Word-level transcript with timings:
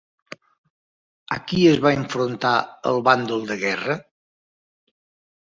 A 1.35 1.37
qui 1.51 1.59
es 1.73 1.81
va 1.87 1.91
enfrontar 1.97 2.55
el 2.93 2.99
bàndol 3.09 3.47
de 3.53 3.59
guerra? 3.67 4.01